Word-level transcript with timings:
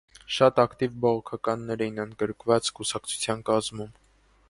Շատ 0.37 0.61
ակտիվ 0.63 0.95
բողոքականներ 1.03 1.85
էին 1.89 2.01
ընդգրկված 2.07 2.75
կուսակցության 2.81 3.49
կազմում։ 3.53 3.99